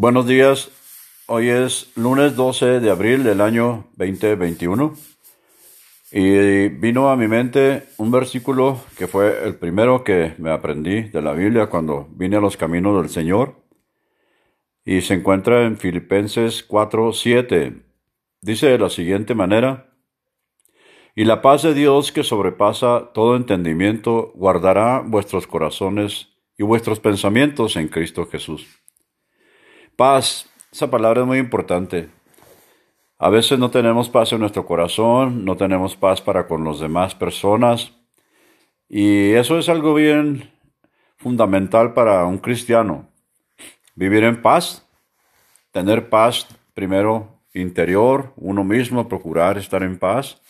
[0.00, 0.70] Buenos días.
[1.26, 4.94] Hoy es lunes 12 de abril del año 2021
[6.12, 11.20] y vino a mi mente un versículo que fue el primero que me aprendí de
[11.20, 13.56] la Biblia cuando vine a los caminos del Señor
[14.84, 17.82] y se encuentra en Filipenses 4:7.
[18.40, 19.96] Dice de la siguiente manera:
[21.16, 27.74] Y la paz de Dios que sobrepasa todo entendimiento guardará vuestros corazones y vuestros pensamientos
[27.74, 28.87] en Cristo Jesús.
[29.98, 32.08] Paz, esa palabra es muy importante.
[33.18, 37.16] A veces no tenemos paz en nuestro corazón, no tenemos paz para con las demás
[37.16, 37.94] personas.
[38.88, 40.52] Y eso es algo bien
[41.16, 43.08] fundamental para un cristiano.
[43.96, 44.86] Vivir en paz,
[45.72, 50.40] tener paz primero interior, uno mismo, procurar estar en paz.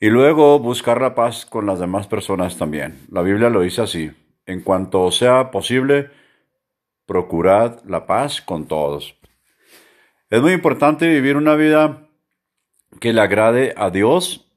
[0.00, 2.98] Y luego buscar la paz con las demás personas también.
[3.10, 4.10] La Biblia lo dice así.
[4.46, 6.08] En cuanto sea posible,
[7.08, 9.16] procurad la paz con todos.
[10.30, 12.06] Es muy importante vivir una vida
[13.00, 14.52] que le agrade a Dios,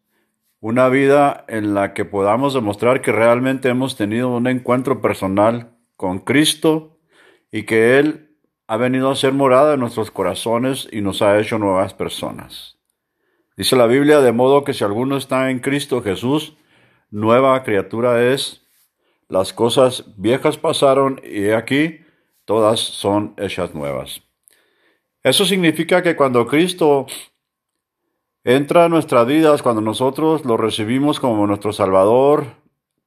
[0.60, 6.20] una vida en la que podamos demostrar que realmente hemos tenido un encuentro personal con
[6.20, 7.00] Cristo
[7.52, 11.58] y que Él ha venido a ser morada en nuestros corazones y nos ha hecho
[11.58, 12.78] nuevas personas.
[13.56, 16.58] Dice la Biblia, de modo que si alguno está en Cristo Jesús,
[17.12, 18.68] nueva criatura es,
[19.30, 22.02] las cosas viejas pasaron y aquí
[22.46, 24.22] todas son hechas nuevas.
[25.24, 27.06] Eso significa que cuando Cristo
[28.44, 32.46] entra a nuestras vidas, cuando nosotros lo recibimos como nuestro Salvador,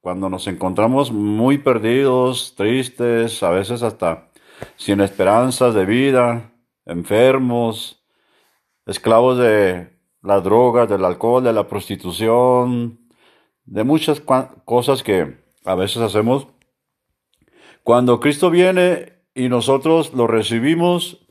[0.01, 4.31] cuando nos encontramos muy perdidos, tristes, a veces hasta
[4.77, 6.53] sin esperanzas de vida,
[6.87, 8.05] enfermos,
[8.87, 13.01] esclavos de las drogas, del alcohol, de la prostitución,
[13.65, 16.47] de muchas cosas que a veces hacemos.
[17.83, 21.27] Cuando Cristo viene y nosotros lo recibimos,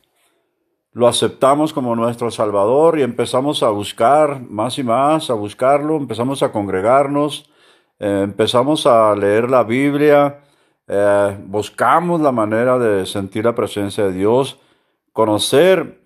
[0.92, 6.42] lo aceptamos como nuestro Salvador y empezamos a buscar más y más, a buscarlo, empezamos
[6.42, 7.50] a congregarnos,
[7.98, 10.42] eh, empezamos a leer la Biblia,
[10.86, 14.60] eh, buscamos la manera de sentir la presencia de Dios,
[15.12, 16.04] conocer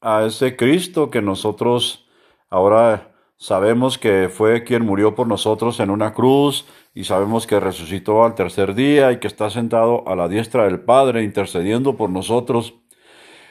[0.00, 2.08] a ese Cristo que nosotros
[2.50, 8.24] ahora sabemos que fue quien murió por nosotros en una cruz y sabemos que resucitó
[8.24, 12.74] al tercer día y que está sentado a la diestra del Padre intercediendo por nosotros.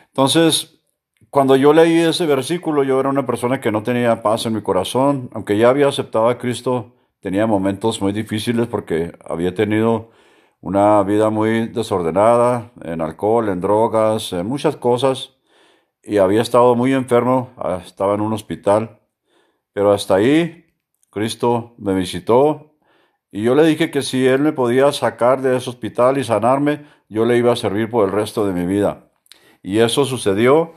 [0.07, 0.81] Entonces,
[1.29, 4.61] cuando yo leí ese versículo, yo era una persona que no tenía paz en mi
[4.61, 10.11] corazón, aunque ya había aceptado a Cristo, tenía momentos muy difíciles porque había tenido
[10.61, 15.37] una vida muy desordenada, en alcohol, en drogas, en muchas cosas,
[16.03, 18.99] y había estado muy enfermo, ah, estaba en un hospital,
[19.77, 20.65] pero hasta ahí
[21.11, 22.79] Cristo me visitó
[23.31, 26.87] y yo le dije que si Él me podía sacar de ese hospital y sanarme,
[27.09, 29.11] yo le iba a servir por el resto de mi vida.
[29.61, 30.73] Y eso sucedió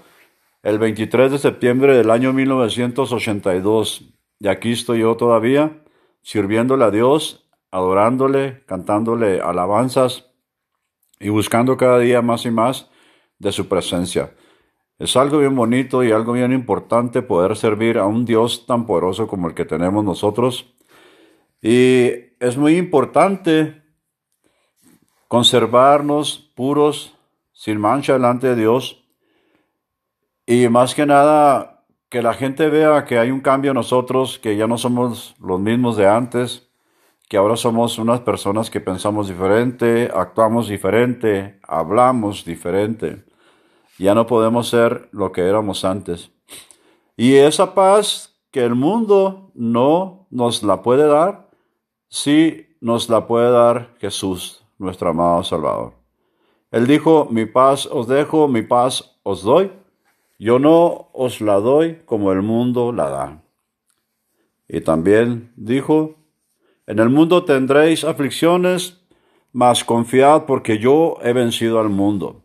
[0.63, 4.05] el 23 de septiembre del año 1982.
[4.39, 5.83] Y aquí estoy yo todavía,
[6.21, 10.27] sirviéndole a Dios, adorándole, cantándole alabanzas
[11.19, 12.91] y buscando cada día más y más
[13.39, 14.35] de su presencia.
[15.01, 19.27] Es algo bien bonito y algo bien importante poder servir a un Dios tan poderoso
[19.27, 20.75] como el que tenemos nosotros.
[21.63, 23.83] Y es muy importante
[25.27, 27.17] conservarnos puros,
[27.55, 29.03] sin mancha delante de Dios,
[30.45, 34.59] y más que nada, que la gente vea que hay un cambio en nosotros, que
[34.59, 36.69] ya no somos los mismos de antes,
[37.27, 43.30] que ahora somos unas personas que pensamos diferente, actuamos diferente, hablamos diferente.
[44.01, 46.31] Ya no podemos ser lo que éramos antes.
[47.19, 51.51] Y esa paz que el mundo no nos la puede dar,
[52.09, 55.93] sí nos la puede dar Jesús, nuestro amado Salvador.
[56.71, 59.71] Él dijo, mi paz os dejo, mi paz os doy.
[60.39, 63.43] Yo no os la doy como el mundo la da.
[64.67, 66.15] Y también dijo,
[66.87, 68.99] en el mundo tendréis aflicciones,
[69.53, 72.41] mas confiad porque yo he vencido al mundo.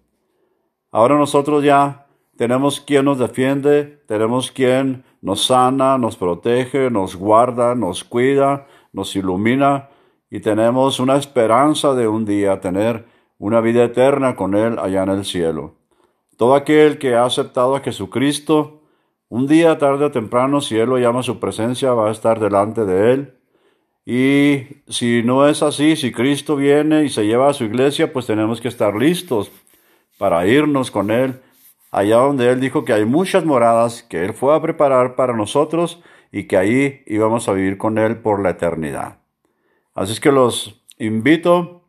[0.95, 2.05] Ahora nosotros ya
[2.37, 9.13] tenemos quien nos defiende, tenemos quien nos sana, nos protege, nos guarda, nos cuida, nos
[9.17, 9.89] ilumina
[10.29, 13.07] y tenemos una esperanza de un día tener
[13.39, 15.75] una vida eterna con Él allá en el cielo.
[16.37, 18.79] Todo aquel que ha aceptado a Jesucristo,
[19.27, 22.39] un día, tarde o temprano, si Él lo llama a su presencia, va a estar
[22.39, 23.33] delante de Él.
[24.05, 28.27] Y si no es así, si Cristo viene y se lleva a su iglesia, pues
[28.27, 29.51] tenemos que estar listos
[30.17, 31.41] para irnos con Él
[31.91, 36.01] allá donde Él dijo que hay muchas moradas que Él fue a preparar para nosotros
[36.31, 39.19] y que ahí íbamos a vivir con Él por la eternidad.
[39.93, 41.83] Así es que los invito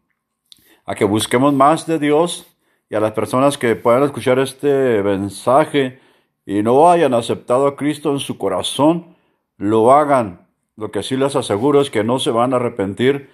[0.84, 2.56] a que busquemos más de Dios,
[2.88, 5.98] y a las personas que puedan escuchar este mensaje
[6.44, 9.16] y no hayan aceptado a Cristo en su corazón,
[9.56, 10.46] lo hagan.
[10.76, 13.30] Lo que sí les aseguro es que no se van a arrepentir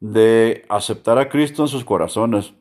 [0.00, 2.52] de aceptar a Cristo en sus corazones.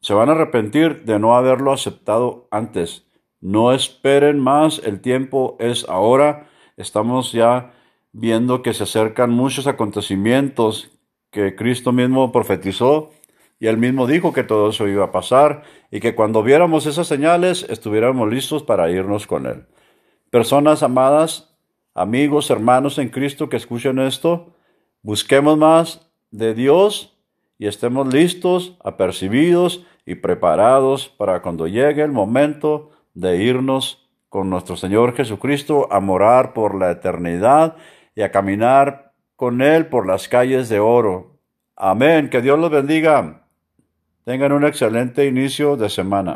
[0.00, 3.06] Se van a arrepentir de no haberlo aceptado antes.
[3.40, 6.48] No esperen más, el tiempo es ahora.
[6.76, 7.72] Estamos ya
[8.12, 10.90] viendo que se acercan muchos acontecimientos
[11.30, 13.10] que Cristo mismo profetizó
[13.58, 17.06] y él mismo dijo que todo eso iba a pasar y que cuando viéramos esas
[17.06, 19.66] señales estuviéramos listos para irnos con Él.
[20.30, 21.56] Personas amadas,
[21.94, 24.54] amigos, hermanos en Cristo que escuchen esto,
[25.02, 27.15] busquemos más de Dios
[27.58, 34.76] y estemos listos, apercibidos y preparados para cuando llegue el momento de irnos con nuestro
[34.76, 37.76] Señor Jesucristo a morar por la eternidad
[38.14, 41.38] y a caminar con Él por las calles de oro.
[41.76, 42.30] Amén.
[42.30, 43.46] Que Dios los bendiga.
[44.24, 46.34] Tengan un excelente inicio de semana.